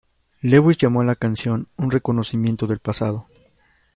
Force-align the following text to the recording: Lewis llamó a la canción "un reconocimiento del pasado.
Lewis 0.41 0.79
llamó 0.79 1.01
a 1.01 1.05
la 1.05 1.13
canción 1.15 1.67
"un 1.77 1.91
reconocimiento 1.91 2.65
del 2.65 2.79
pasado. 2.79 3.27